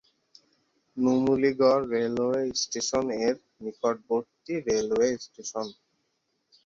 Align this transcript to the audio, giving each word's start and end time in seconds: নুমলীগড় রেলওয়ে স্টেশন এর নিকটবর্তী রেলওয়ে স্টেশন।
নুমলীগড় 0.97 1.83
রেলওয়ে 1.93 2.41
স্টেশন 2.61 3.05
এর 3.25 3.35
নিকটবর্তী 3.63 4.53
রেলওয়ে 4.67 5.09
স্টেশন। 5.25 5.67